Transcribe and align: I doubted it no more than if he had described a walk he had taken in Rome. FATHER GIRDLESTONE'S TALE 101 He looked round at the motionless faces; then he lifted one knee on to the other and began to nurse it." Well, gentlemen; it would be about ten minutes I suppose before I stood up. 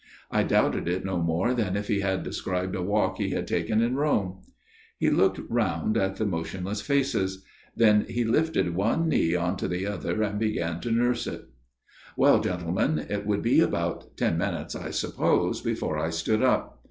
I 0.31 0.41
doubted 0.41 0.87
it 0.87 1.05
no 1.05 1.21
more 1.21 1.53
than 1.53 1.77
if 1.77 1.87
he 1.87 1.99
had 1.99 2.23
described 2.23 2.73
a 2.75 2.81
walk 2.81 3.17
he 3.17 3.29
had 3.29 3.45
taken 3.47 3.83
in 3.83 3.93
Rome. 3.97 4.39
FATHER 4.99 5.15
GIRDLESTONE'S 5.15 5.35
TALE 5.35 5.43
101 5.43 5.43
He 5.43 5.43
looked 5.43 5.51
round 5.51 5.97
at 5.97 6.15
the 6.15 6.25
motionless 6.25 6.81
faces; 6.81 7.43
then 7.75 8.05
he 8.09 8.23
lifted 8.25 8.73
one 8.75 9.07
knee 9.07 9.35
on 9.35 9.57
to 9.57 9.67
the 9.67 9.85
other 9.85 10.23
and 10.23 10.39
began 10.39 10.79
to 10.79 10.91
nurse 10.91 11.27
it." 11.27 11.45
Well, 12.17 12.41
gentlemen; 12.41 13.05
it 13.11 13.27
would 13.27 13.43
be 13.43 13.59
about 13.59 14.17
ten 14.17 14.39
minutes 14.39 14.75
I 14.75 14.89
suppose 14.89 15.61
before 15.61 15.99
I 15.99 16.09
stood 16.09 16.41
up. 16.41 16.79